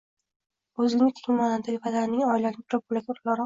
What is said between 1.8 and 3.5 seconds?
Vatanning, oilaning bir bo‘lagi o‘laroq